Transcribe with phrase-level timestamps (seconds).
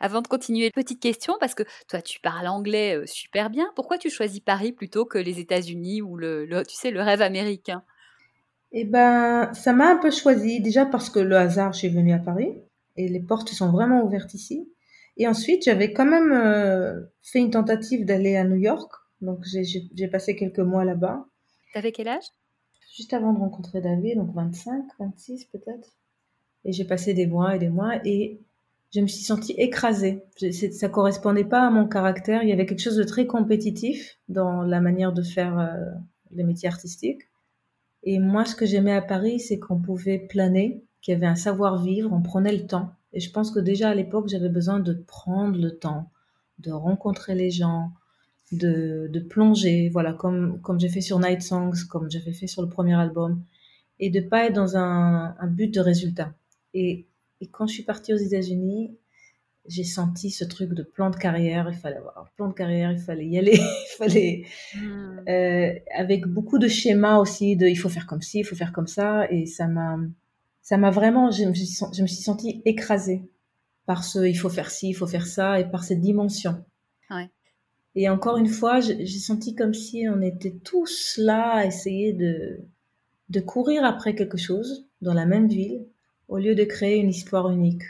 [0.00, 3.70] Avant de continuer, petite question, parce que toi, tu parles anglais euh, super bien.
[3.76, 7.84] Pourquoi tu choisis Paris plutôt que les États-Unis ou le, tu sais, le rêve américain?
[8.72, 10.60] Eh ben, ça m'a un peu choisi.
[10.60, 12.54] Déjà parce que le hasard, je suis venue à Paris
[12.96, 14.72] et les portes sont vraiment ouvertes ici.
[15.18, 18.90] Et ensuite, j'avais quand même euh, fait une tentative d'aller à New York.
[19.20, 21.26] Donc, j'ai passé quelques mois là-bas.
[21.74, 22.24] T'avais quel âge?
[22.96, 25.92] Juste avant de rencontrer David, donc 25, 26 peut-être.
[26.64, 28.40] Et j'ai passé des mois et des mois et
[28.92, 30.24] je me suis sentie écrasée.
[30.72, 32.42] Ça correspondait pas à mon caractère.
[32.42, 35.76] Il y avait quelque chose de très compétitif dans la manière de faire euh,
[36.32, 37.22] les métiers artistiques.
[38.02, 41.36] Et moi, ce que j'aimais à Paris, c'est qu'on pouvait planer, qu'il y avait un
[41.36, 42.92] savoir-vivre, on prenait le temps.
[43.12, 46.10] Et je pense que déjà à l'époque, j'avais besoin de prendre le temps,
[46.58, 47.92] de rencontrer les gens,
[48.52, 52.94] de, plonger, voilà, comme, j'ai fait sur Night Songs, comme j'avais fait sur le premier
[52.94, 53.42] album,
[53.98, 56.32] et de pas être dans un, but de résultat.
[57.40, 58.96] Et quand je suis partie aux États-Unis,
[59.66, 61.68] j'ai senti ce truc de plan de carrière.
[61.70, 65.28] Il fallait avoir un plan de carrière, il fallait y aller, il fallait hmm.
[65.28, 68.72] euh, avec beaucoup de schémas aussi de il faut faire comme ci, il faut faire
[68.72, 69.30] comme ça.
[69.30, 69.98] Et ça m'a,
[70.62, 73.22] ça m'a vraiment, je me, suis, je me suis sentie écrasée
[73.86, 76.64] par ce il faut faire ci, il faut faire ça et par cette dimension.
[77.10, 77.30] Ouais.
[77.96, 82.60] Et encore une fois, j'ai senti comme si on était tous là à essayer de,
[83.30, 85.86] de courir après quelque chose dans la même ville
[86.30, 87.82] au lieu de créer une histoire unique.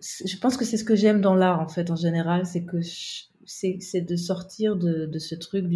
[0.00, 2.80] Je pense que c'est ce que j'aime dans l'art, en fait, en général, c'est que
[2.82, 5.66] c'est de sortir de, ce truc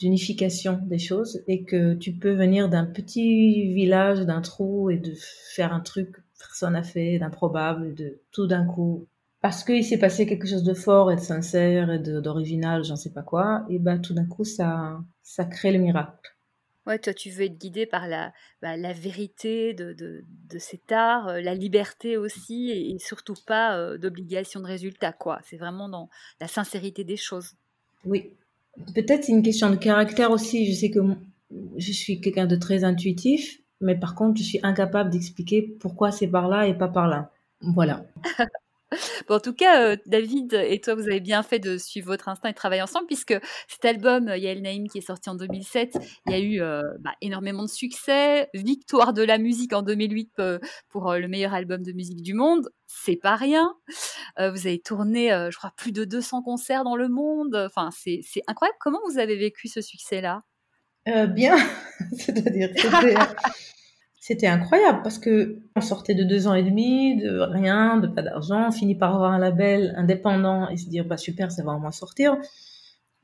[0.00, 5.12] d'unification des choses et que tu peux venir d'un petit village, d'un trou et de
[5.54, 9.06] faire un truc que personne n'a fait, d'improbable, de tout d'un coup.
[9.40, 13.12] Parce qu'il s'est passé quelque chose de fort et de sincère et d'original, j'en sais
[13.12, 16.37] pas quoi, et ben tout d'un coup ça, ça crée le miracle.
[16.88, 20.90] Ouais, toi, tu veux être guidé par la, bah, la vérité de, de, de, cet
[20.90, 25.38] art, euh, la liberté aussi, et, surtout pas euh, d'obligation de résultat, quoi.
[25.44, 26.08] C'est vraiment dans
[26.40, 27.56] la sincérité des choses.
[28.06, 28.30] Oui.
[28.94, 30.64] Peut-être c'est une question de caractère aussi.
[30.64, 31.00] Je sais que
[31.76, 36.28] je suis quelqu'un de très intuitif, mais par contre, je suis incapable d'expliquer pourquoi c'est
[36.28, 37.30] par là et pas par là.
[37.60, 38.06] Voilà.
[39.30, 42.48] en tout cas, euh, David et toi, vous avez bien fait de suivre votre instinct
[42.48, 43.34] et de travailler ensemble, puisque
[43.68, 46.82] cet album, euh, Yael Naïm, qui est sorti en 2007, il y a eu euh,
[47.00, 50.32] bah, énormément de succès, victoire de la musique en 2008
[50.88, 53.74] pour le meilleur album de musique du monde, c'est pas rien.
[54.38, 57.54] vous avez tourné, je crois, plus de 200 concerts dans le monde.
[57.54, 58.78] Enfin, c'est incroyable.
[58.80, 60.42] Comment vous avez vécu ce succès-là?
[61.06, 61.56] Bien,
[62.18, 62.70] c'est-à-dire
[64.20, 68.22] c'était incroyable parce que on sortait de deux ans et demi, de rien, de pas
[68.22, 71.74] d'argent, on finit par avoir un label indépendant et se dire bah super, ça va
[71.74, 72.36] au moins sortir.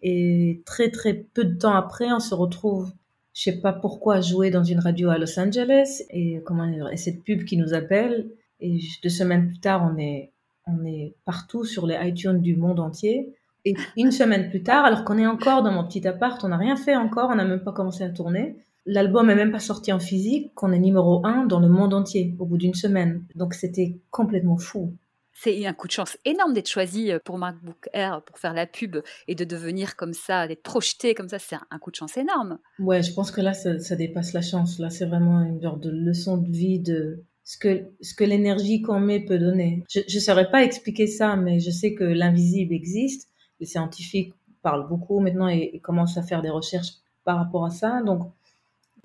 [0.02, 2.92] Et très très peu de temps après, on se retrouve,
[3.32, 7.24] je sais pas pourquoi, jouer dans une radio à Los Angeles et comment et cette
[7.24, 8.30] pub qui nous appelle
[8.60, 10.32] et deux semaines plus tard, on est
[10.66, 13.34] on est partout sur les iTunes du monde entier.
[13.66, 16.56] Et une semaine plus tard, alors qu'on est encore dans mon petit appart, on n'a
[16.56, 19.92] rien fait encore, on n'a même pas commencé à tourner L'album est même pas sorti
[19.92, 23.24] en physique, qu'on est numéro un dans le monde entier au bout d'une semaine.
[23.34, 24.94] Donc c'était complètement fou.
[25.36, 28.66] C'est un coup de chance énorme d'être choisi euh, pour MacBook Air pour faire la
[28.66, 31.38] pub et de devenir comme ça, d'être projeté comme ça.
[31.38, 32.58] C'est un coup de chance énorme.
[32.78, 34.78] Ouais, je pense que là, ça, dépasse la chance.
[34.78, 38.80] Là, c'est vraiment une sorte de leçon de vie de ce que, ce que l'énergie
[38.80, 39.82] qu'on met peut donner.
[39.90, 43.28] Je ne saurais pas expliquer ça, mais je sais que l'invisible existe.
[43.58, 46.92] Les scientifiques parlent beaucoup maintenant et, et commencent à faire des recherches
[47.24, 48.02] par rapport à ça.
[48.02, 48.30] Donc,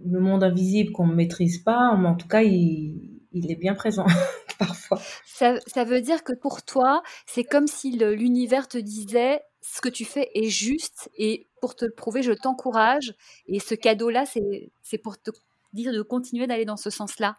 [0.06, 4.06] le monde invisible qu'on ne maîtrise pas, mais en tout cas, il, est bien présent
[4.60, 5.00] parfois.
[5.26, 9.90] Ça, ça, veut dire que pour toi, c'est comme si l'univers te disait ce que
[9.90, 13.14] tu fais est juste et pour te le prouver, je t'encourage.
[13.48, 15.32] Et ce cadeau-là, c'est pour te
[15.74, 17.36] dire de continuer d'aller dans ce sens-là.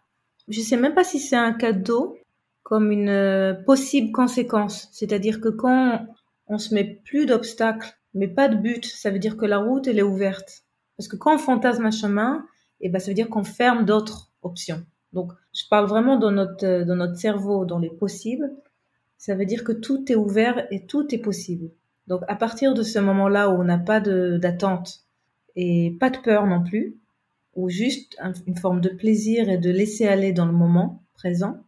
[0.49, 2.17] Je ne sais même pas si c'est un cadeau
[2.63, 4.89] comme une euh, possible conséquence.
[4.93, 6.07] C'est-à-dire que quand
[6.47, 9.87] on se met plus d'obstacles, mais pas de but, ça veut dire que la route,
[9.87, 10.65] elle est ouverte.
[10.97, 12.47] Parce que quand on fantasme un chemin,
[12.81, 14.85] et ben, ça veut dire qu'on ferme d'autres options.
[15.13, 18.51] Donc, je parle vraiment dans notre, dans notre cerveau, dans les possibles.
[19.19, 21.71] Ça veut dire que tout est ouvert et tout est possible.
[22.07, 25.05] Donc, à partir de ce moment-là où on n'a pas d'attente
[25.57, 26.97] et pas de peur non plus,
[27.55, 28.17] ou juste
[28.47, 31.59] une forme de plaisir et de laisser aller dans le moment présent,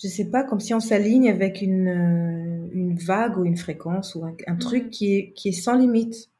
[0.00, 4.24] je sais pas, comme si on s'aligne avec une, une vague ou une fréquence ou
[4.24, 4.90] un, truc mmh.
[4.90, 6.30] qui est, qui est sans limite.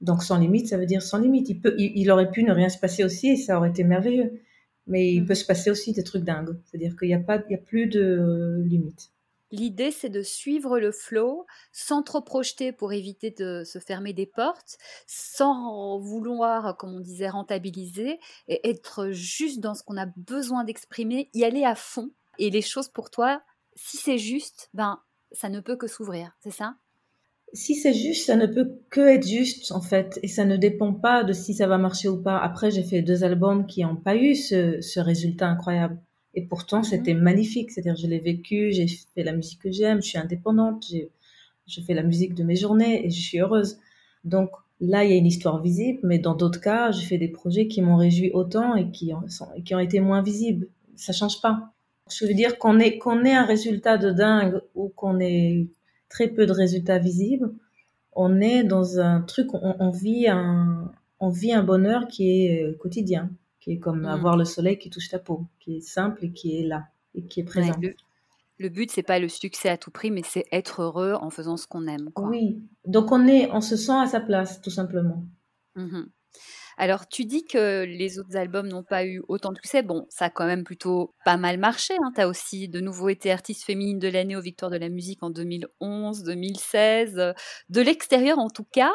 [0.00, 1.48] Donc sans limite, ça veut dire sans limite.
[1.48, 4.40] Il, peut, il, aurait pu ne rien se passer aussi et ça aurait été merveilleux.
[4.86, 5.26] Mais il mm.
[5.26, 6.56] peut se passer aussi des trucs dingues.
[6.64, 9.10] C'est-à-dire qu'il n'y a, pas, il y a plus de limite.
[9.52, 14.26] L'idée, c'est de suivre le flow sans trop projeter pour éviter de se fermer des
[14.26, 14.76] portes,
[15.06, 21.30] sans vouloir, comme on disait, rentabiliser et être juste dans ce qu'on a besoin d'exprimer,
[21.32, 22.10] y aller à fond.
[22.38, 23.40] Et les choses pour toi,
[23.76, 25.00] si c'est juste, ben
[25.32, 26.76] ça ne peut que s'ouvrir, c'est ça?
[27.56, 30.92] Si c'est juste, ça ne peut que être juste en fait, et ça ne dépend
[30.92, 32.38] pas de si ça va marcher ou pas.
[32.38, 35.98] Après, j'ai fait deux albums qui n'ont pas eu ce, résultat incroyable,
[36.34, 36.84] et pourtant mhm.
[36.84, 37.70] c'était magnifique.
[37.70, 40.84] C'est-à-dire, je l'ai vécu, j'ai fait la musique que j'aime, je suis indépendante,
[41.66, 43.78] je fais la musique de mes journées et je suis heureuse.
[44.24, 44.50] Donc
[44.80, 47.68] là, il y a une histoire visible, mais dans d'autres cas, j'ai fait des projets
[47.68, 49.24] qui m'ont réjoui autant et qui ont,
[49.56, 50.68] et qui ont été moins visibles.
[50.94, 51.72] Ça change pas.
[52.10, 55.66] Je veux dire qu'on ait, qu'on ait un résultat de dingue ou qu'on ait
[56.08, 57.52] très peu de résultats visibles,
[58.12, 62.74] on est dans un truc, on, vit un, on vit un bonheur qui est euh,
[62.74, 63.30] quotidien,
[63.60, 64.06] qui est comme mm.
[64.06, 67.24] avoir le soleil qui touche ta peau, qui est simple et qui est là et
[67.24, 67.74] qui est présent.
[67.80, 67.94] le,
[68.58, 71.56] le, but, c'est pas le succès à tout prix, mais c'est être heureux en faisant
[71.56, 72.10] ce qu'on aime.
[72.16, 75.24] Oui, donc on est, on se sent à sa place, tout simplement.
[75.76, 76.06] Mm-hmm.
[76.78, 79.82] Alors, tu dis que les autres albums n'ont pas eu autant de succès.
[79.82, 81.94] Bon, ça a quand même plutôt pas mal marché.
[81.94, 82.12] Hein.
[82.14, 85.22] Tu as aussi de nouveau été artiste féminine de l'année aux Victoires de la musique
[85.22, 87.34] en 2011, 2016.
[87.70, 88.92] De l'extérieur, en tout cas,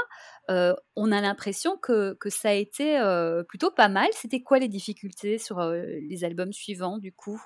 [0.52, 4.08] euh, on a l'impression que, ça a été euh, plutôt pas mal.
[4.14, 7.42] C'était quoi les difficultés sur euh, les albums suivants, du coup?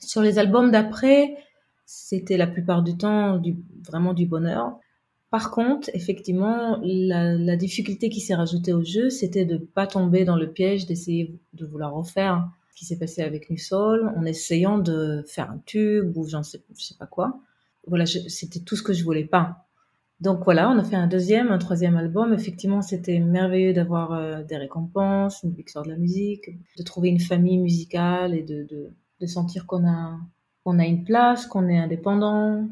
[0.00, 1.36] Sur les albums d'après,
[1.84, 3.40] c'était la plupart du temps
[3.86, 4.80] vraiment du bonheur.
[5.30, 10.24] Par contre, effectivement, la, difficulté qui s'est rajoutée au jeu, c'était de ne pas tomber
[10.24, 14.78] dans le piège d'essayer de vouloir refaire ce qui s'est passé avec Nusol en essayant
[14.78, 17.40] de faire un tube ou j'en sais, je sais pas quoi.
[17.86, 19.66] Voilà, c'était tout ce que je voulais pas.
[20.20, 22.32] Donc voilà, on a fait un deuxième, un troisième album.
[22.32, 27.20] Effectivement, c'était merveilleux d'avoir euh, des récompenses, une victoire de la musique, de trouver une
[27.20, 28.66] famille musicale et de,
[29.20, 30.18] de, sentir qu'on a,
[30.64, 32.66] qu'on a une place, qu'on est indépendant,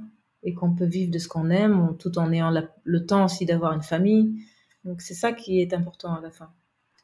[0.44, 2.52] et qu'on peut vivre de ce qu'on aime tout en ayant
[2.84, 4.34] le temps aussi d'avoir une famille.
[4.84, 6.50] Donc c'est ça qui est important à la fin.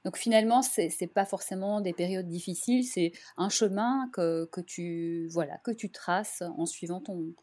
[0.05, 5.29] Donc finalement, c'est n'est pas forcément des périodes difficiles, c'est un chemin que, que, tu
[5.31, 7.35] voilà que tu traces en suivant ton,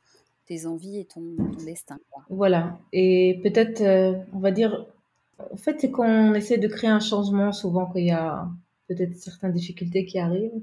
[0.47, 1.99] tes envies et ton, destin.
[2.29, 2.79] Voilà.
[2.93, 4.87] Et peut-être, euh, on va dire,
[5.51, 8.47] en fait, c'est qu'on essaie de créer un changement souvent qu'il y a
[8.87, 10.61] peut-être certaines difficultés qui arrivent.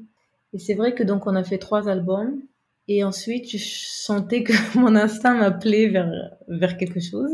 [0.52, 2.40] Et c'est vrai que donc on a fait trois albums
[2.86, 6.10] et ensuite, je sentais que mon instinct m'appelait vers,
[6.48, 7.30] vers quelque chose.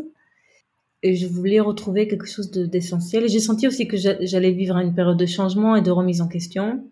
[1.03, 3.25] Et je voulais retrouver quelque chose d'essentiel.
[3.25, 6.29] et j'ai senti aussi que j'allais vivre une période de changement et de remise en
[6.29, 6.87] question.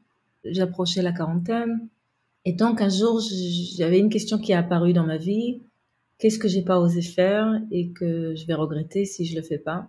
[0.44, 1.88] J'approchais la quarantaine.
[2.46, 3.20] Et donc, un jour,
[3.76, 5.60] j'avais une question qui est apparue dans ma vie.
[6.16, 9.58] Qu'est-ce que j'ai pas osé faire et que je vais regretter si je le fais
[9.58, 9.88] pas?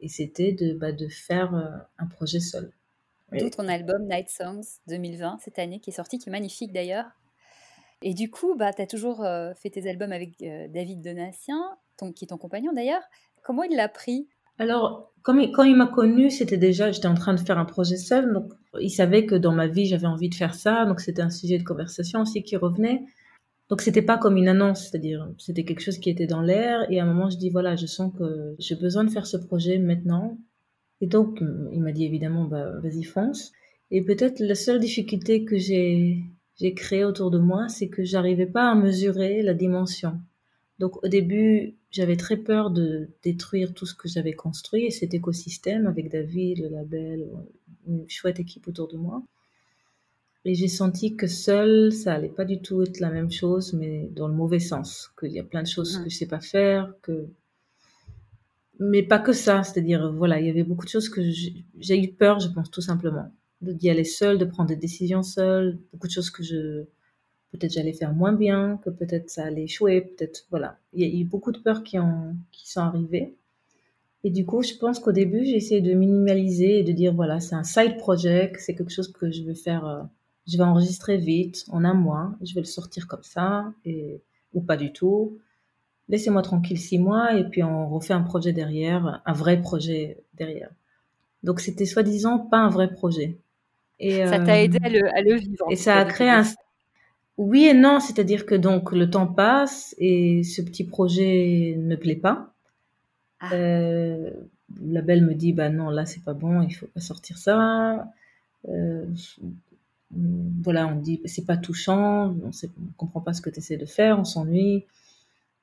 [0.00, 1.68] Et c'était de, bah, de faire euh,
[1.98, 2.72] un projet seul.
[3.32, 7.06] D'où ton album Night Songs 2020, cette année, qui est sorti, qui est magnifique d'ailleurs.
[8.02, 11.60] Et du coup, bah, tu as toujours euh, fait tes albums avec euh, David Donatien,
[11.96, 13.02] ton, qui est ton compagnon d'ailleurs.
[13.42, 14.28] Comment il l'a pris?
[14.58, 17.64] Alors, quand il, quand il m'a connu, c'était déjà, j'étais en train de faire un
[17.64, 18.32] projet seul.
[18.32, 20.84] Donc, il savait que dans ma vie, j'avais envie de faire ça.
[20.84, 23.02] Donc, c'était un sujet de conversation aussi qui revenait.
[23.68, 26.84] Donc, c'était pas comme une annonce, c'est-à-dire, c'était quelque chose qui était dans l'air.
[26.90, 29.36] Et à un moment, je dis, voilà, je sens que j'ai besoin de faire ce
[29.36, 30.36] projet maintenant.
[31.00, 33.52] Et donc, il m'a dit évidemment, bah, vas-y, fonce.
[33.90, 36.22] Et peut-être la seule difficulté que j'ai
[36.62, 40.20] j'ai créé autour de moi, c'est que j'arrivais pas à mesurer la dimension.
[40.78, 45.12] Donc au début, j'avais très peur de détruire tout ce que j'avais construit et cet
[45.12, 47.28] écosystème avec David, le label,
[47.88, 49.24] une chouette équipe autour de moi.
[50.44, 54.08] Et j'ai senti que seul, ça allait pas du tout être la même chose, mais
[54.14, 55.10] dans le mauvais sens.
[55.18, 57.26] Qu'il y a plein de choses que je sais pas faire, que
[58.78, 59.64] mais pas que ça.
[59.64, 62.80] C'est-à-dire, voilà, il y avait beaucoup de choses que j'ai eu peur, je pense, tout
[62.80, 63.32] simplement
[63.62, 66.84] d'y aller seul, de prendre des décisions seul, beaucoup de choses que je
[67.52, 70.78] peut-être j'allais faire moins bien, que peut-être ça allait échouer, peut-être voilà.
[70.94, 73.34] Il y a eu beaucoup de peurs qui ont qui sont arrivées.
[74.24, 77.40] Et du coup, je pense qu'au début, j'ai essayé de minimaliser et de dire voilà,
[77.40, 80.02] c'est un side project, c'est quelque chose que je vais faire euh,
[80.46, 84.20] je vais enregistrer vite en un mois, je vais le sortir comme ça et
[84.54, 85.38] ou pas du tout.
[86.08, 90.70] Laissez-moi tranquille six mois et puis on refait un projet derrière, un vrai projet derrière.
[91.42, 93.38] Donc c'était soi-disant pas un vrai projet
[94.26, 95.66] ça t'a aidé à le, vivre.
[95.70, 96.44] Et ça a créé un.
[97.38, 102.16] Oui et non, c'est-à-dire que donc le temps passe et ce petit projet ne plaît
[102.16, 102.52] pas.
[103.40, 103.52] Ah.
[103.54, 104.30] Euh,
[104.84, 108.06] la belle me dit bah non là c'est pas bon, il faut pas sortir ça.
[108.68, 109.04] Euh,
[110.10, 113.86] voilà, on dit c'est pas touchant, on, ne comprend pas ce que tu essaies de
[113.86, 114.84] faire, on s'ennuie.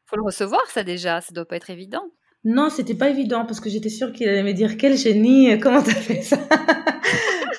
[0.05, 2.03] Faut le recevoir ça déjà, ça doit pas être évident.
[2.46, 5.84] Non, c'était pas évident parce que j'étais sûre qu'il allait me dire quel génie, comment
[5.84, 6.39] t'as fait ça?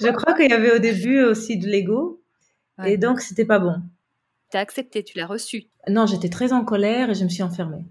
[0.00, 2.22] Je crois qu'il y avait au début aussi de l'ego.
[2.84, 3.74] Et donc, c'était pas bon.
[4.50, 5.64] Tu as accepté, tu l'as reçu.
[5.88, 7.84] Non, j'étais très en colère et je me suis enfermée.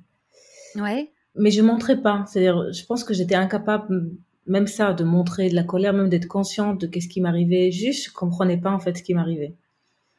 [0.75, 1.11] Ouais.
[1.35, 2.25] Mais je montrais pas.
[2.27, 4.11] C'est-à-dire, je pense que j'étais incapable,
[4.47, 7.71] même ça, de montrer de la colère, même d'être consciente de qu'est-ce qui m'arrivait.
[7.71, 9.53] Juste, je comprenais pas, en fait, ce qui m'arrivait.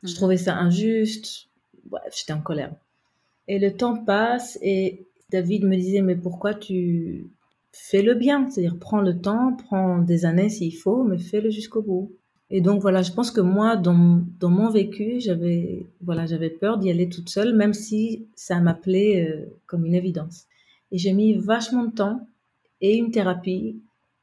[0.02, 0.14] Je mhm.
[0.14, 1.48] trouvais ça injuste.
[1.84, 2.72] Bref, j'étais en colère.
[3.48, 7.30] Et le temps passe et David me disait, mais pourquoi tu
[7.72, 11.82] fais le bien C'est-à-dire, prends le temps, prends des années s'il faut, mais fais-le jusqu'au
[11.82, 12.12] bout.
[12.50, 16.78] Et donc voilà, je pense que moi, dans, dans mon vécu, j'avais voilà, j'avais peur
[16.78, 20.46] d'y aller toute seule, même si ça m'appelait euh, comme une évidence.
[20.90, 22.26] Et j'ai mis vachement de temps
[22.80, 23.80] et une thérapie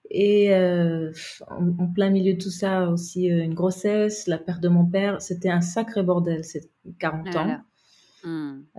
[0.10, 1.12] et euh,
[1.50, 5.22] en, plein milieu de tout ça aussi euh, une grossesse, la perte de mon père,
[5.22, 7.62] c'était un sacré bordel, c'est 40 ah ans.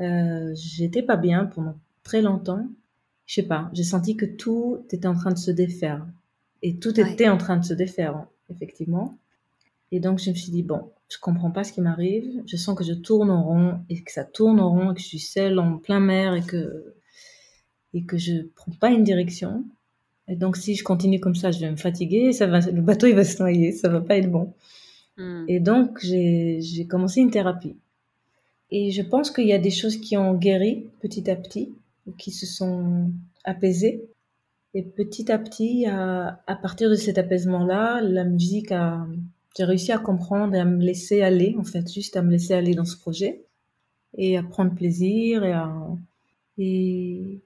[0.00, 2.66] Euh, j'étais pas bien pendant très longtemps.
[3.28, 6.04] Je sais pas, j'ai senti que tout était en train de se défaire
[6.62, 9.16] et tout était en train de se défaire effectivement.
[9.92, 12.76] Et donc je me suis dit bon, je comprends pas ce qui m'arrive, je sens
[12.76, 15.20] que je tourne en rond et que ça tourne en rond et que je suis
[15.20, 16.94] seule en plein mer et que
[17.94, 19.64] et que je prends pas une direction.
[20.28, 23.06] Et donc, si je continue comme ça, je vais me fatiguer, ça va, le bateau,
[23.06, 24.52] il va se noyer, ça va pas être bon.
[25.16, 25.44] Hmm.
[25.48, 27.76] Et donc, j'ai commencé une thérapie.
[28.70, 31.72] Et je pense qu'il y a des choses qui ont guéri petit à petit,
[32.16, 33.10] qui se sont
[33.44, 34.08] apaisées.
[34.74, 39.06] Et petit à petit, à, à partir de cet apaisement-là, la musique a,
[39.56, 42.54] j'ai réussi à comprendre et à me laisser aller, en fait, juste à me laisser
[42.54, 43.44] aller dans ce projet
[44.16, 45.72] et à prendre plaisir et à,
[46.58, 47.40] et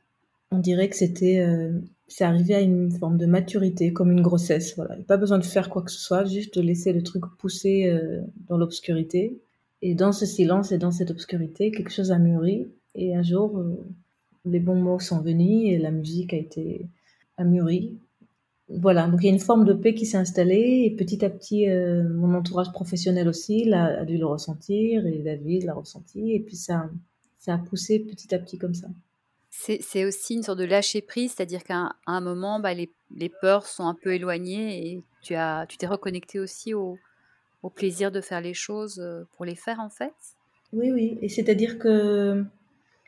[0.50, 1.78] on dirait que c'était, euh,
[2.08, 4.74] c'est arrivé à une forme de maturité, comme une grossesse.
[4.76, 7.88] Voilà, pas besoin de faire quoi que ce soit, juste de laisser le truc pousser
[7.88, 9.38] euh, dans l'obscurité.
[9.82, 12.68] Et dans ce silence et dans cette obscurité, quelque chose a mûri.
[12.94, 13.76] Et un jour, euh,
[14.44, 16.86] les bons mots sont venus et la musique a été
[17.36, 17.98] a mûri.
[18.68, 21.30] Voilà, donc il y a une forme de paix qui s'est installée et petit à
[21.30, 26.56] petit, mon entourage professionnel aussi a dû le ressentir et David l'a ressenti et puis
[26.56, 26.88] ça,
[27.38, 28.88] ça a poussé petit à petit comme ça.
[29.54, 32.88] C'est aussi une sorte de lâcher prise, c'est-à-dire qu'à un moment, bah, les,
[33.40, 36.98] peurs sont un peu éloignées et tu as, tu t'es reconnecté aussi au,
[37.74, 40.14] plaisir de faire les choses euh, pour les faire en fait?
[40.72, 42.44] Oui, oui, et c'est-à-dire que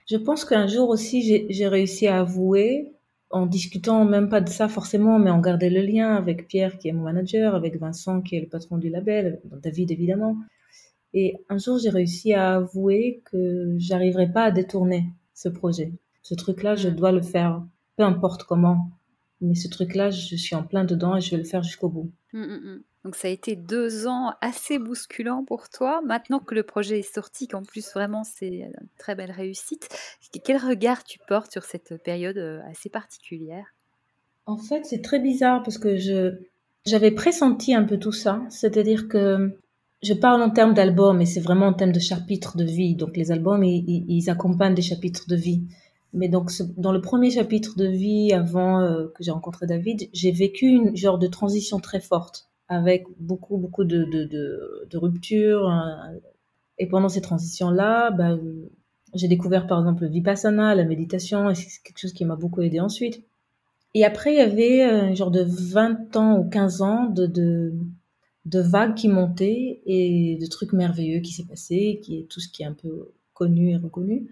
[0.06, 2.92] je pense qu'un jour aussi j'ai réussi à avouer,
[3.30, 6.88] en discutant même pas de ça forcément, mais en gardant le lien avec Pierre qui
[6.88, 10.36] est mon manager, avec Vincent qui est le patron du label, David évidemment.
[11.14, 15.92] Et un jour j'ai réussi à avouer que j'arriverais pas à détourner ce projet
[16.24, 16.96] ce truc-là, je mm.
[16.96, 17.62] dois le faire,
[17.96, 18.90] peu importe comment.
[19.40, 22.10] Mais ce truc-là, je suis en plein dedans et je vais le faire jusqu'au bout.
[22.32, 26.00] Mm, mm, Donc ça a été deux ans assez bousculants pour toi.
[26.06, 29.88] Maintenant que le projet est sorti, qu'en plus vraiment c'est une très belle réussite,
[30.44, 33.66] quel regard tu portes sur cette période euh, assez particulière?
[34.46, 36.34] En fait, c'est très bizarre parce que je
[36.86, 38.42] j'avais pressenti un peu tout ça.
[38.50, 39.58] C'est-à-dire que
[40.02, 42.94] je parle en termes d'albums, et c'est vraiment en termes de chapitres de vie.
[42.94, 45.62] Donc les albums, ils accompagnent des chapitres de vie.
[46.12, 50.30] Mais donc, dans le premier chapitre de vie, avant euh, que j'ai rencontré David, j'ai
[50.30, 55.68] vécu une genre de transition très forte, avec beaucoup, beaucoup de, de, de, ruptures.
[55.68, 56.14] Hein.
[56.78, 58.36] Et pendant ces transitions-là, bah,
[59.14, 62.62] j'ai découvert par exemple le Vipassana, la méditation, et c'est quelque chose qui m'a beaucoup
[62.62, 63.22] aidé ensuite.
[63.94, 67.26] Et après, il y avait euh, un genre de 20 ans ou 15 ans de,
[67.26, 67.74] de,
[68.44, 72.48] de vagues qui montaient et de trucs merveilleux qui s'est passé, qui est tout ce
[72.48, 74.26] qui est un peu connu et reconnu.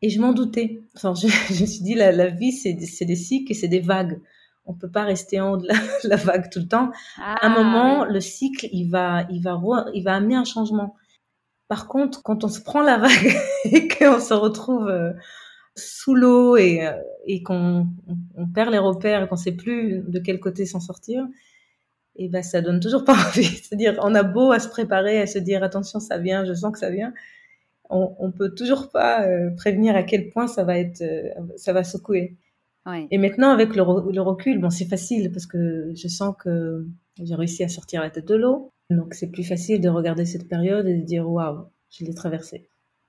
[0.00, 0.80] Et je m'en doutais.
[0.96, 3.80] Enfin, je, je, me suis dit, la, la vie, c'est des cycles et c'est des
[3.80, 4.20] vagues.
[4.64, 5.68] On peut pas rester en haut de
[6.08, 6.90] la, vague tout le temps.
[7.18, 9.60] à un ah, moment, le cycle, il va, il va,
[9.94, 10.96] il va amener un changement.
[11.68, 15.12] Par contre, quand on se prend la vague et qu'on se retrouve euh,
[15.74, 16.92] sous l'eau et, euh,
[17.26, 17.86] et qu'on
[18.36, 21.26] on perd les repères et qu'on sait plus de quel côté s'en sortir,
[22.14, 23.44] et ben ça donne toujours pas envie.
[23.44, 26.72] C'est-à-dire, on a beau à se préparer, à se dire attention, ça vient, je sens
[26.72, 27.12] que ça vient
[27.92, 31.72] on, on peut toujours pas euh, prévenir à quel point ça va être, euh, ça
[31.72, 32.36] va secouer.
[33.10, 36.86] Et maintenant, avec le, recul, bon, c'est facile parce que je sens que
[37.22, 38.72] j'ai réussi à sortir la tête de l'eau.
[38.90, 42.68] Donc, c'est plus facile de regarder cette période et de dire waouh, je l'ai traversée.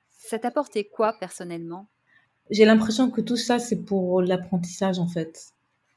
[0.10, 1.88] Ça t'a apporté quoi personnellement?
[2.52, 5.54] J'ai l'impression que tout ça, c'est pour l'apprentissage en fait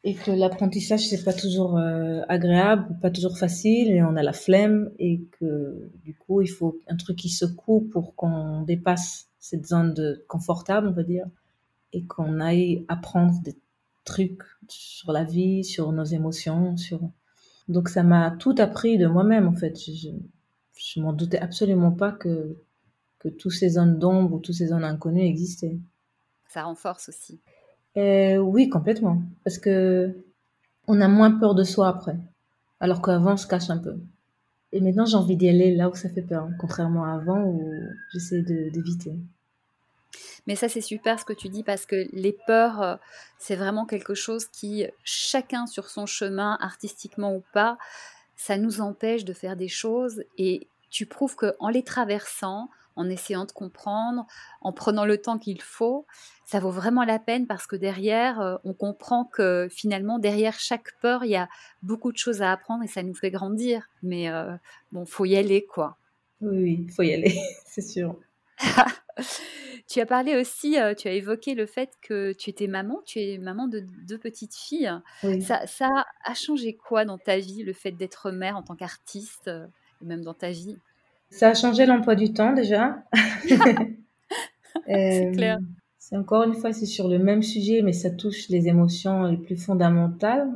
[0.07, 4.33] et que l'apprentissage c'est pas toujours euh, agréable, pas toujours facile et on a la
[4.33, 9.67] flemme et que du coup il faut un truc qui secoue pour qu'on dépasse cette
[9.67, 11.27] zone de confortable on va dire
[11.93, 13.57] et qu'on aille apprendre des
[14.07, 17.01] trucs sur la vie, sur nos émotions, sur
[17.69, 19.77] donc ça m'a tout appris de moi-même en fait.
[19.79, 20.09] Je,
[20.75, 22.57] je, m'en doutais absolument pas que
[23.19, 25.79] que tous ces zones d'ombre ou tous ces zones inconnues existaient.
[26.49, 27.41] Ça renforce aussi.
[27.97, 29.23] Euh, oui, complètement.
[29.45, 30.25] Parce que
[30.87, 32.17] on a moins peur de soi après.
[32.79, 33.97] Alors qu'avant, on se cache un peu.
[34.73, 37.73] Et maintenant, j'ai envie d'y aller là où ça fait peur, contrairement à avant où
[38.13, 39.15] j'essaie d'éviter.
[40.47, 42.97] Mais ça, c'est super ce que tu dis parce que les peurs, euh,
[43.39, 47.79] c'est vraiment quelque chose qui, chacun sur son chemin, artistiquement ou pas,
[48.37, 53.45] ça nous empêche de faire des choses et tu prouves qu'en les traversant, en essayant
[53.45, 54.27] de comprendre,
[54.63, 56.07] en prenant le temps qu'il faut,
[56.47, 60.99] ça vaut vraiment la peine parce que derrière, euh, on comprend que finalement, derrière chaque
[61.03, 61.49] peur, il y a
[61.83, 63.89] beaucoup de choses à apprendre et ça nous fait grandir.
[64.03, 64.57] Mais euh,
[64.93, 65.99] bon, faut y aller, quoi.
[66.41, 68.17] Oui, il faut y aller, c'est sûr.
[69.89, 73.21] tu as parlé aussi, euh, tu as évoqué le fait que tu étais maman, tu
[73.21, 74.91] es maman de deux petites filles.
[75.41, 79.49] Ça, ça, a changé quoi dans ta vie, le fait d'être mère en tant qu'artiste,
[79.49, 80.77] et même dans ta vie?
[81.31, 83.03] Ça a changé l'emploi du temps déjà.
[84.87, 85.59] c'est clair.
[85.99, 89.37] C'est encore une fois, c'est sur le même sujet, mais ça touche les émotions les
[89.37, 90.49] plus fondamentales.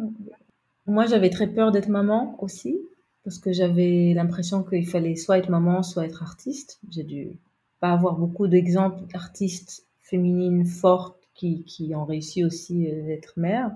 [0.86, 2.78] Moi, j'avais très peur d'être maman aussi,
[3.24, 6.80] parce que j'avais l'impression qu'il fallait soit être maman, soit être artiste.
[6.88, 7.32] J'ai dû
[7.80, 13.70] pas avoir beaucoup d'exemples d'artistes féminines fortes qui, qui ont réussi aussi euh, être mères.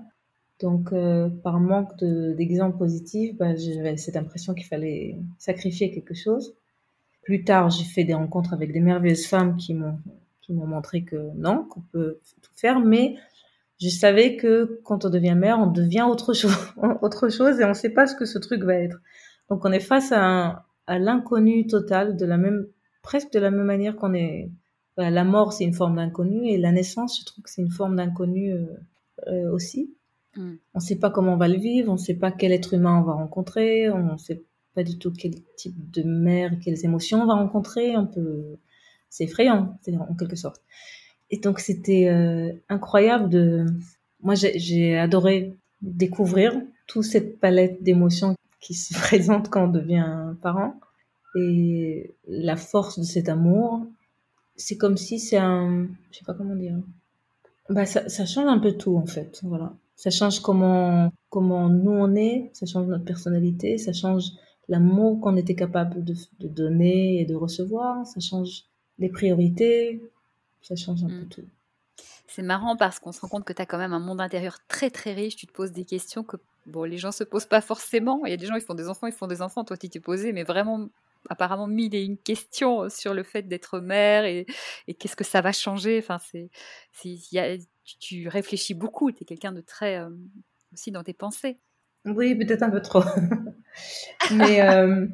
[0.59, 6.55] Donc, euh, par manque d'exemples positifs, bah, j'avais cette impression qu'il fallait sacrifier quelque chose.
[7.23, 9.99] Plus tard, j'ai fait des rencontres avec des merveilleuses femmes qui m'ont
[10.45, 13.15] qui m'ont montré que non, qu'on peut tout faire, mais
[13.81, 16.55] je savais que quand on devient mère, on devient autre chose,
[17.01, 19.01] autre chose et on ne sait pas ce que ce truc va être.
[19.49, 22.67] Donc on est face à, à l'inconnu total, de la même,
[23.05, 24.49] presque de la même manière qu'on est.
[24.97, 27.95] la mort, c'est une forme d'inconnu et la naissance, je trouve que c'est une forme
[27.95, 28.65] d'inconnu euh,
[29.27, 29.93] euh, aussi.
[30.35, 30.55] Mm.
[30.73, 32.73] On ne sait pas comment on va le vivre, on ne sait pas quel être
[32.73, 34.43] humain on va rencontrer, on ne sait
[34.73, 37.95] pas du tout quel type de mère, quelles émotions on va rencontrer.
[37.95, 38.57] On peut
[39.09, 39.77] c'est effrayant,
[40.09, 40.61] en quelque sorte.
[41.29, 43.65] Et donc c'était euh, incroyable de.
[44.23, 50.79] Moi, j'ai adoré découvrir toute cette palette d'émotions qui se présente quand on devient parent
[51.35, 53.85] et la force de cet amour.
[54.55, 56.77] C'est comme si c'est un, je sais pas comment dire.
[57.69, 59.73] Bah ça, ça change un peu tout en fait, voilà.
[59.95, 64.31] Ça change comment comment nous on est, ça change notre personnalité, ça change
[64.67, 68.63] l'amour qu'on était capable de, de donner et de recevoir, ça change
[68.99, 70.01] les priorités,
[70.61, 71.29] ça change un peu mm.
[71.29, 71.45] tout.
[72.27, 74.57] C'est marrant parce qu'on se rend compte que tu as quand même un monde intérieur
[74.67, 75.35] très très riche.
[75.35, 78.25] Tu te poses des questions que bon, les gens se posent pas forcément.
[78.25, 79.63] Il y a des gens, ils font des enfants, ils font des enfants.
[79.63, 80.89] Toi, tu t'es posé, mais vraiment,
[81.29, 84.45] apparemment, mille et une questions sur le fait d'être mère et,
[84.99, 85.99] qu'est-ce que ça va changer.
[85.99, 86.49] Enfin, c'est,
[87.99, 89.11] tu, réfléchis beaucoup.
[89.11, 89.97] Tu es quelqu'un de très.
[89.97, 90.09] Euh,
[90.73, 91.57] aussi dans tes pensées.
[92.05, 93.03] Oui, peut-être un peu trop.
[94.31, 94.61] mais.
[94.61, 95.07] Euh,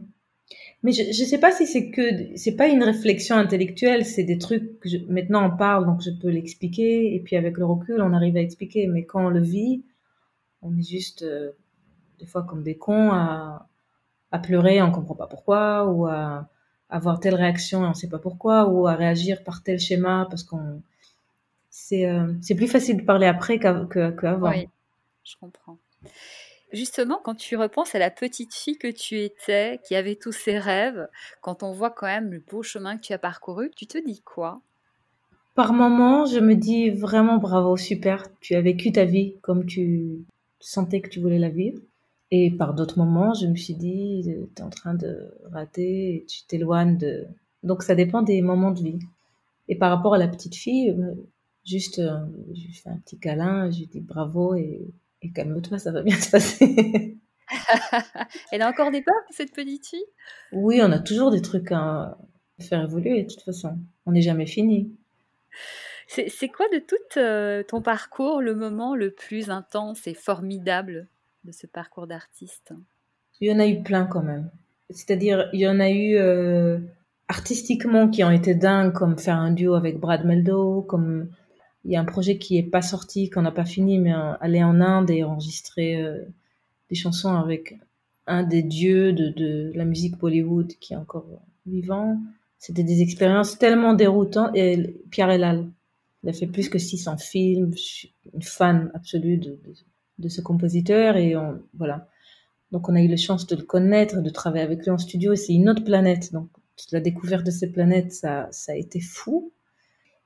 [0.83, 4.39] mais je ne sais pas si c'est que c'est pas une réflexion intellectuelle, c'est des
[4.39, 8.13] trucs que maintenant on parle donc je peux l'expliquer et puis avec le recul on
[8.13, 8.87] arrive à expliquer.
[8.87, 9.83] Mais quand on le vit,
[10.63, 11.51] on est juste euh,
[12.19, 13.69] des fois comme des cons à,
[14.31, 16.47] à pleurer, on comprend pas pourquoi ou à,
[16.89, 20.43] avoir telle réaction et on sait pas pourquoi ou à réagir par tel schéma parce
[20.43, 20.81] qu'on
[21.69, 24.49] c'est euh, c'est plus facile de parler après qu'avant.
[24.49, 24.67] oui,
[25.23, 25.77] je comprends.
[26.73, 30.57] Justement, quand tu repenses à la petite fille que tu étais, qui avait tous ses
[30.57, 31.07] rêves,
[31.41, 34.21] quand on voit quand même le beau chemin que tu as parcouru, tu te dis
[34.21, 34.61] quoi?
[35.53, 40.25] Par moments, je me dis vraiment bravo, super, tu as vécu ta vie comme tu
[40.61, 41.81] sentais que tu voulais la vivre.
[42.31, 46.45] Et par d'autres moments, je me suis dit, tu es en train de rater, tu
[46.47, 47.27] t'éloignes de...
[47.63, 48.99] Donc ça dépend des moments de vie.
[49.67, 51.13] Et par rapport à la petite fille, euh,
[51.65, 52.19] juste, euh,
[52.53, 56.17] je fais un petit câlin, je lui dis bravo et et calme-toi, ça va bien
[56.17, 57.17] se passer.
[58.51, 60.05] Elle a encore des peurs, cette petite fille?
[60.51, 62.17] Oui, on a toujours des trucs à
[62.59, 63.77] faire évoluer, de toute façon.
[64.05, 64.95] On n'est jamais fini.
[66.07, 71.07] C'est quoi de tout euh, ton parcours le moment le plus intense et formidable?
[71.43, 72.73] De ce parcours d'artiste
[73.39, 74.49] Il y en a eu plein quand même.
[74.89, 76.79] C'est-à-dire, il y en a eu euh,
[77.27, 81.29] artistiquement qui ont été dingues, comme faire un duo avec Brad Meldo, comme
[81.85, 84.63] il y a un projet qui est pas sorti, qu'on n'a pas fini, mais aller
[84.63, 86.23] en Inde et enregistrer euh,
[86.89, 87.79] des chansons avec
[88.27, 91.25] un des dieux de, de, la musique Bollywood qui est encore
[91.65, 92.19] vivant.
[92.59, 94.55] C'était des expériences tellement déroutantes.
[94.55, 95.67] Et Pierre Elal,
[96.23, 97.71] il a fait plus que 600 films.
[97.73, 99.73] Je suis une fan absolue de, de,
[100.21, 102.07] de ce compositeur et on, voilà.
[102.71, 105.35] Donc on a eu la chance de le connaître, de travailler avec lui en studio.
[105.35, 106.31] C'est une autre planète.
[106.31, 106.47] Donc
[106.91, 109.51] la découverte de cette planète, ça, ça a été fou.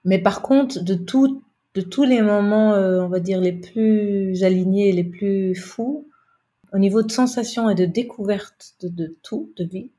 [0.03, 1.41] Mais par contre, de tout,
[1.73, 6.07] de tous les moments, euh, on va dire, les plus alignés, les plus fous,
[6.71, 9.91] au niveau de sensation et de découverte de, tout, de vie,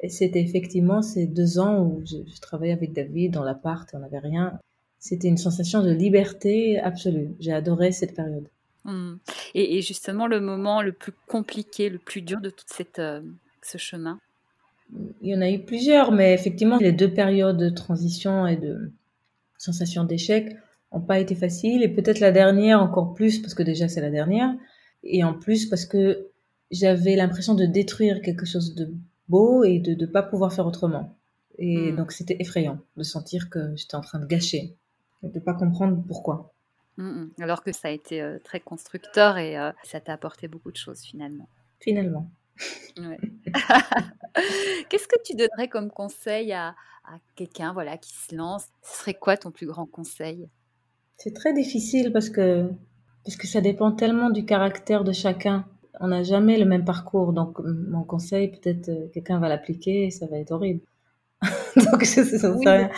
[0.00, 4.18] et c'était effectivement ces deux ans où je, travaillais avec David dans l'appart, on n'avait
[4.18, 4.58] rien.
[5.00, 7.34] C'était une sensation de liberté absolue.
[7.40, 8.48] J'ai adoré cette période.
[8.88, 9.18] Mmh.
[9.54, 13.20] Et, justement, le moment le plus compliqué, le plus dur de tout cette, euh,
[13.62, 14.18] ce chemin?
[15.20, 18.90] Il y en a eu plusieurs, mais effectivement, les deux périodes de transition et de
[19.58, 20.56] sensation d'échec
[20.92, 24.10] n'ont pas été faciles et peut-être la dernière encore plus parce que déjà c'est la
[24.10, 24.54] dernière
[25.04, 26.28] et en plus parce que
[26.70, 28.90] j'avais l'impression de détruire quelque chose de
[29.28, 31.14] beau et de ne pas pouvoir faire autrement.
[31.58, 31.96] Et Hmm.
[31.96, 34.76] donc c'était effrayant de sentir que j'étais en train de gâcher
[35.22, 36.54] et de ne pas comprendre pourquoi.
[36.98, 37.30] Mm, mm.
[37.42, 40.76] Alors que ça a été euh, très constructeur et euh, ça t'a apporté beaucoup de
[40.76, 41.48] choses finalement.
[41.80, 42.28] Finalement.
[42.98, 43.18] Ouais.
[44.90, 48.66] Qu'est-ce que tu donnerais comme conseil à, à quelqu'un voilà, qui se lance?
[48.82, 50.48] Ce serait quoi ton plus grand conseil?
[51.16, 52.68] C'est très difficile parce que,
[53.24, 55.66] parce que ça dépend tellement du caractère de chacun.
[56.00, 57.32] On n'a jamais le même parcours.
[57.32, 60.80] Donc, mon conseil, peut-être euh, quelqu'un va l'appliquer et ça va être horrible.
[61.76, 62.64] donc, je sais, Oui.
[62.64, 62.90] Par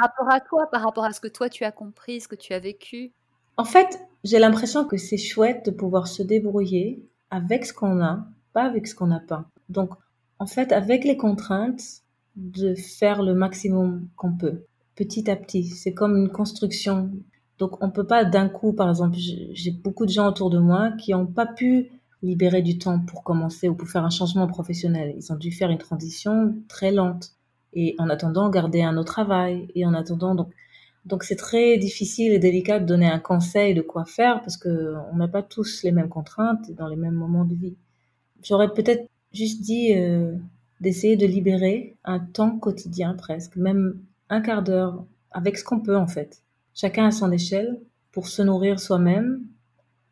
[0.00, 2.54] rapport à toi, par rapport à ce que toi tu as compris, ce que tu
[2.54, 3.12] as vécu
[3.56, 8.26] En fait, j'ai l'impression que c'est chouette de pouvoir se débrouiller avec ce qu'on a,
[8.52, 9.46] pas avec ce qu'on n'a pas.
[9.68, 9.90] Donc,
[10.38, 12.02] en fait, avec les contraintes,
[12.36, 15.64] de faire le maximum qu'on peut, petit à petit.
[15.64, 17.10] C'est comme une construction.
[17.58, 20.92] Donc, on peut pas d'un coup, par exemple, j'ai beaucoup de gens autour de moi
[20.92, 21.90] qui n'ont pas pu
[22.22, 25.14] libérer du temps pour commencer ou pour faire un changement professionnel.
[25.16, 27.32] Ils ont dû faire une transition très lente.
[27.74, 29.68] Et en attendant, garder un autre travail.
[29.74, 30.48] Et en attendant, donc,
[31.04, 34.94] donc c'est très difficile et délicat de donner un conseil de quoi faire parce que
[35.12, 37.76] on n'a pas tous les mêmes contraintes dans les mêmes moments de vie.
[38.42, 40.36] J'aurais peut-être juste dit euh,
[40.80, 45.96] d'essayer de libérer un temps quotidien presque, même un quart d'heure avec ce qu'on peut
[45.96, 46.42] en fait.
[46.74, 47.80] Chacun à son échelle
[48.12, 49.42] pour se nourrir soi-même,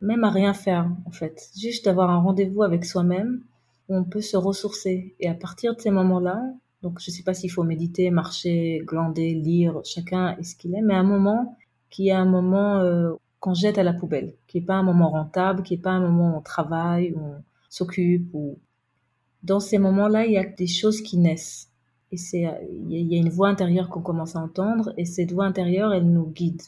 [0.00, 1.50] même à rien faire en fait.
[1.56, 3.42] Juste d'avoir un rendez-vous avec soi-même
[3.88, 5.14] où on peut se ressourcer.
[5.20, 6.42] Et à partir de ces moments-là,
[6.82, 10.82] donc je sais pas s'il faut méditer, marcher, glander, lire, chacun est ce qu'il est,
[10.82, 11.56] mais un moment
[11.90, 15.10] qui est un moment euh, qu'on jette à la poubelle, qui est pas un moment
[15.10, 18.58] rentable, qui est pas un moment où on travaille, où on s'occupe, ou
[19.42, 21.70] dans ces moments-là, il y a des choses qui naissent.
[22.12, 22.46] Et c'est,
[22.88, 26.10] il y a une voix intérieure qu'on commence à entendre, et cette voix intérieure, elle
[26.10, 26.62] nous guide,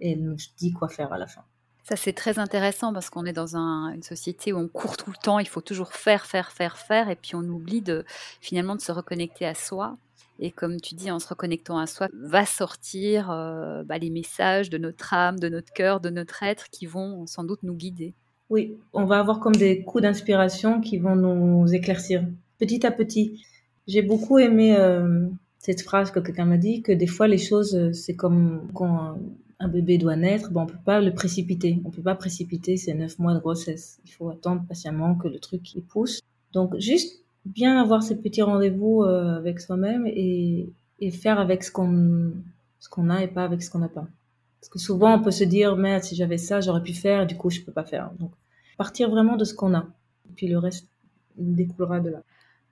[0.00, 1.44] et elle nous dit quoi faire à la fin.
[1.88, 5.08] Ça, c'est très intéressant parce qu'on est dans un- une société où on court tout
[5.10, 8.04] le temps, il faut toujours faire, faire, faire, faire, et puis on oublie de,
[8.40, 9.96] finalement de se reconnecter à soi.
[10.40, 14.68] Et comme tu dis, en se reconnectant à soi, va sortir euh, bah, les messages
[14.68, 18.14] de notre âme, de notre cœur, de notre être qui vont sans doute nous guider.
[18.50, 22.24] Oui, on va avoir comme des coups d'inspiration qui vont nous éclaircir
[22.58, 23.44] petit à petit.
[23.86, 25.28] J'ai beaucoup aimé euh,
[25.60, 28.66] cette phrase que quelqu'un m'a dit, que des fois les choses, euh, c'est comme
[29.58, 31.80] un- bébé doit naître, bon, on peut pas le précipiter.
[31.84, 33.98] On peut pas précipiter ces neuf mois de grossesse.
[34.04, 36.20] Il faut attendre patiemment que le truc il pousse.
[36.52, 40.72] Donc juste bien avoir ces petits rendez-vous euh, avec soi-même et,
[41.12, 42.32] faire avec ce qu'on
[43.10, 44.06] a et pas avec ce qu'on n'a pas.
[44.60, 47.36] Parce que souvent on peut se dire merde si j'avais ça j'aurais pu faire du
[47.36, 48.10] coup je peux pas faire.
[48.18, 48.32] Donc
[48.76, 49.86] partir vraiment de ce qu'on a.
[50.28, 50.88] Et puis le reste
[51.36, 52.22] découlera de là.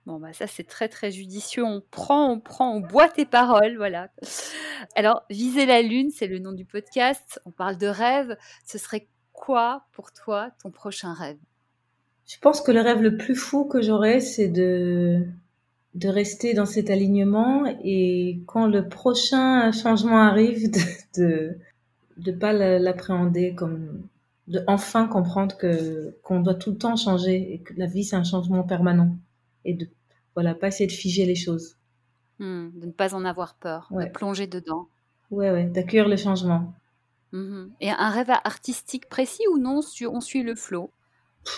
[0.05, 1.63] Bon, bah ça, c'est très, très judicieux.
[1.63, 4.09] On prend, on prend, on boit tes paroles, voilà.
[4.95, 7.41] Alors, Viser la Lune, c'est le nom du podcast.
[7.45, 8.37] On parle de rêve.
[8.65, 11.37] Ce serait quoi pour toi ton prochain rêve?
[12.27, 15.25] Je pense que le rêve le plus fou que j'aurais, c'est de,
[15.95, 20.79] de rester dans cet alignement et quand le prochain changement arrive, de,
[21.17, 21.57] de,
[22.17, 24.07] de pas la- l'appréhender comme,
[24.47, 28.15] de enfin comprendre que, qu'on doit tout le temps changer et que la vie c'est
[28.15, 29.15] un changement permanent
[29.63, 29.87] et de,
[30.35, 31.77] voilà, pas essayer de figer les choses.
[32.39, 34.05] Hmm, De ne pas en avoir peur, Ouais.
[34.07, 34.87] de plonger dedans.
[35.31, 36.73] Ouais, ouais, d'accueillir le changement.
[37.31, 37.71] Mhm.
[37.81, 40.91] Et un rêve artistique précis ou non On suit le flot.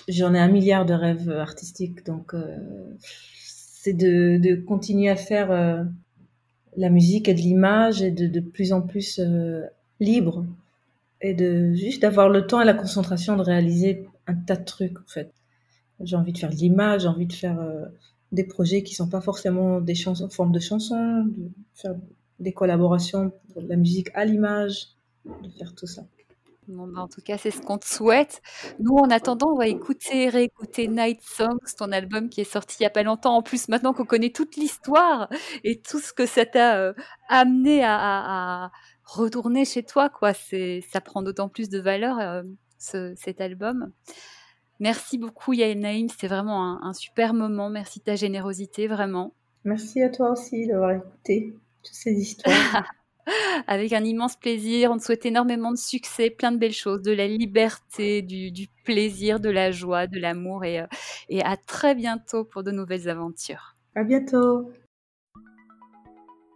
[0.07, 2.57] J'en ai un milliard de rêves artistiques, donc euh,
[2.99, 5.83] c'est de, de continuer à faire euh,
[6.75, 9.61] la musique et de l'image et de, de plus en plus euh,
[9.99, 10.45] libre
[11.21, 14.97] et de juste d'avoir le temps et la concentration de réaliser un tas de trucs
[14.99, 15.31] en fait.
[16.01, 17.85] J'ai envie de faire de l'image, j'ai envie de faire euh,
[18.31, 21.95] des projets qui sont pas forcément des chansons forme de chansons, de faire
[22.39, 24.89] des collaborations pour la musique à l'image,
[25.25, 26.03] de faire tout ça.
[26.67, 28.41] Bah, en tout cas, c'est ce qu'on te souhaite.
[28.79, 32.83] Nous, en attendant, on va écouter, réécouter Night Songs, ton album qui est sorti il
[32.83, 33.37] y a pas longtemps.
[33.37, 35.29] En plus, maintenant qu'on connaît toute l'histoire
[35.63, 36.93] et tout ce que ça t'a euh,
[37.29, 38.71] amené à,
[39.05, 40.33] retourner chez toi, quoi.
[40.33, 42.43] Ça prend d'autant plus de valeur, euh,
[42.77, 43.93] ce- cet album.
[44.79, 46.09] Merci beaucoup, Yael Naïm.
[46.09, 47.69] C'était vraiment un, un super moment.
[47.69, 49.33] Merci de ta générosité, vraiment.
[49.63, 52.83] Merci à toi aussi d'avoir écouté toutes ces histoires.
[53.67, 54.91] Avec un immense plaisir.
[54.91, 58.67] On te souhaite énormément de succès, plein de belles choses, de la liberté, du, du
[58.85, 60.63] plaisir, de la joie, de l'amour.
[60.63, 60.87] Et, euh,
[61.27, 63.75] et à très bientôt pour de nouvelles aventures.
[63.95, 64.71] à bientôt.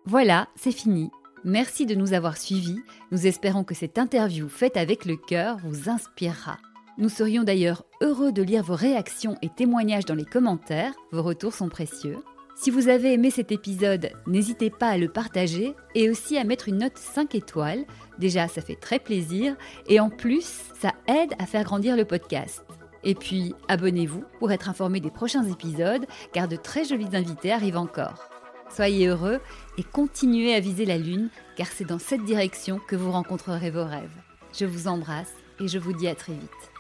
[0.06, 1.12] Voilà, c'est fini.
[1.44, 2.80] Merci de nous avoir suivis.
[3.12, 6.58] Nous espérons que cette interview faite avec le cœur vous inspirera.
[6.98, 10.94] Nous serions d'ailleurs heureux de lire vos réactions et témoignages dans les commentaires.
[11.12, 12.18] Vos retours sont précieux.
[12.56, 16.68] Si vous avez aimé cet épisode, n'hésitez pas à le partager et aussi à mettre
[16.68, 17.86] une note 5 étoiles.
[18.20, 19.56] Déjà, ça fait très plaisir
[19.88, 22.64] et en plus, ça aide à faire grandir le podcast.
[23.04, 27.78] Et puis, abonnez-vous pour être informé des prochains épisodes car de très jolis invités arrivent
[27.78, 28.30] encore.
[28.70, 29.40] Soyez heureux
[29.78, 33.86] et continuez à viser la Lune, car c'est dans cette direction que vous rencontrerez vos
[33.86, 34.10] rêves.
[34.54, 36.71] Je vous embrasse et je vous dis à très vite.